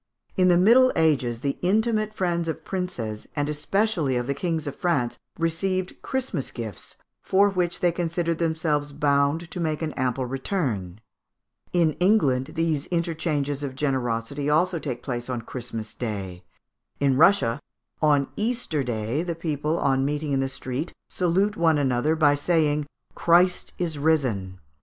In 0.35 0.47
the 0.47 0.57
Middle 0.57 0.91
Ages 0.95 1.41
the 1.41 1.59
intimate 1.61 2.11
friends 2.11 2.47
of 2.47 2.65
princes, 2.65 3.27
and 3.35 3.47
especially 3.47 4.15
of 4.15 4.25
the 4.25 4.33
kings 4.33 4.65
of 4.65 4.75
France, 4.75 5.19
received 5.37 6.01
Christmas 6.01 6.49
gifts, 6.49 6.97
for 7.21 7.49
which 7.51 7.81
they 7.81 7.91
considered 7.91 8.39
themselves 8.39 8.93
bound 8.93 9.51
to 9.51 9.59
make 9.59 9.83
an 9.83 9.91
ample 9.91 10.25
return. 10.25 11.01
In 11.71 11.93
England 11.99 12.53
these 12.55 12.87
interchanges 12.87 13.61
of 13.61 13.75
generosity 13.75 14.49
also 14.49 14.79
take 14.79 15.03
place 15.03 15.29
on 15.29 15.41
Christmas 15.43 15.93
Day. 15.93 16.41
In 16.99 17.15
Russia, 17.15 17.59
on 18.01 18.27
Easter 18.35 18.83
Day, 18.83 19.21
the 19.21 19.35
people, 19.35 19.77
on 19.77 20.03
meeting 20.03 20.31
in 20.31 20.39
the 20.39 20.49
street, 20.49 20.95
salute 21.09 21.55
one 21.55 21.77
another 21.77 22.15
by 22.15 22.33
saying 22.33 22.87
"Christ 23.13 23.73
is 23.77 23.99
risen." 23.99 24.57